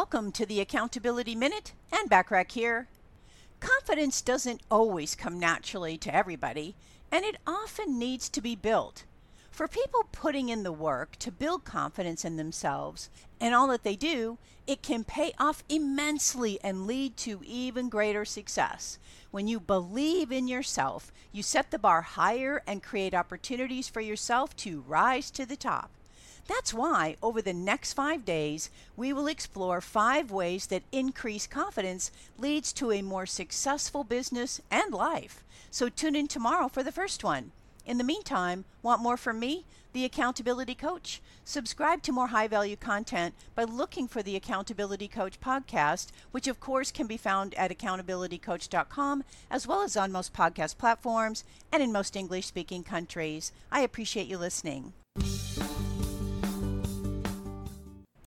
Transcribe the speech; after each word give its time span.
Welcome 0.00 0.30
to 0.30 0.46
the 0.46 0.60
Accountability 0.60 1.34
Minute 1.34 1.72
and 1.90 2.08
Backrack 2.08 2.52
here. 2.52 2.86
Confidence 3.58 4.22
doesn't 4.22 4.62
always 4.70 5.16
come 5.16 5.40
naturally 5.40 5.98
to 5.98 6.14
everybody, 6.14 6.76
and 7.10 7.24
it 7.24 7.36
often 7.48 7.98
needs 7.98 8.28
to 8.28 8.40
be 8.40 8.54
built. 8.54 9.02
For 9.50 9.66
people 9.66 10.06
putting 10.12 10.50
in 10.50 10.62
the 10.62 10.70
work 10.70 11.16
to 11.16 11.32
build 11.32 11.64
confidence 11.64 12.24
in 12.24 12.36
themselves 12.36 13.10
and 13.40 13.56
all 13.56 13.66
that 13.66 13.82
they 13.82 13.96
do, 13.96 14.38
it 14.68 14.82
can 14.82 15.02
pay 15.02 15.32
off 15.36 15.64
immensely 15.68 16.60
and 16.62 16.86
lead 16.86 17.16
to 17.16 17.40
even 17.44 17.88
greater 17.88 18.24
success. 18.24 19.00
When 19.32 19.48
you 19.48 19.58
believe 19.58 20.30
in 20.30 20.46
yourself, 20.46 21.10
you 21.32 21.42
set 21.42 21.72
the 21.72 21.78
bar 21.78 22.02
higher 22.02 22.62
and 22.68 22.84
create 22.84 23.14
opportunities 23.14 23.88
for 23.88 24.00
yourself 24.00 24.54
to 24.58 24.84
rise 24.86 25.28
to 25.32 25.44
the 25.44 25.56
top. 25.56 25.90
That's 26.46 26.72
why, 26.72 27.16
over 27.22 27.42
the 27.42 27.52
next 27.52 27.94
five 27.94 28.24
days, 28.24 28.70
we 28.96 29.12
will 29.12 29.26
explore 29.26 29.80
five 29.80 30.30
ways 30.30 30.66
that 30.66 30.82
increased 30.92 31.50
confidence 31.50 32.10
leads 32.38 32.72
to 32.74 32.92
a 32.92 33.02
more 33.02 33.26
successful 33.26 34.04
business 34.04 34.60
and 34.70 34.92
life. 34.92 35.44
So 35.70 35.88
tune 35.88 36.16
in 36.16 36.28
tomorrow 36.28 36.68
for 36.68 36.82
the 36.82 36.92
first 36.92 37.24
one. 37.24 37.52
In 37.84 37.96
the 37.96 38.04
meantime, 38.04 38.66
want 38.82 39.00
more 39.00 39.16
from 39.16 39.40
me, 39.40 39.64
the 39.94 40.04
Accountability 40.04 40.74
Coach? 40.74 41.22
Subscribe 41.44 42.02
to 42.02 42.12
more 42.12 42.28
high 42.28 42.46
value 42.46 42.76
content 42.76 43.34
by 43.54 43.64
looking 43.64 44.06
for 44.06 44.22
the 44.22 44.36
Accountability 44.36 45.08
Coach 45.08 45.40
podcast, 45.40 46.08
which 46.30 46.46
of 46.46 46.60
course 46.60 46.90
can 46.90 47.06
be 47.06 47.16
found 47.16 47.54
at 47.54 47.70
accountabilitycoach.com 47.70 49.24
as 49.50 49.66
well 49.66 49.82
as 49.82 49.96
on 49.96 50.12
most 50.12 50.34
podcast 50.34 50.76
platforms 50.76 51.44
and 51.72 51.82
in 51.82 51.90
most 51.90 52.14
English 52.14 52.46
speaking 52.46 52.84
countries. 52.84 53.52
I 53.72 53.80
appreciate 53.80 54.26
you 54.26 54.36
listening. 54.36 54.92